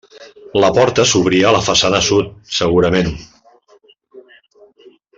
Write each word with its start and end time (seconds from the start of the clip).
La 0.63 0.71
porta 0.77 1.05
s'obria 1.09 1.51
a 1.51 1.51
la 1.57 1.61
façana 1.67 1.99
sud 2.07 2.33
segurament. 2.61 3.15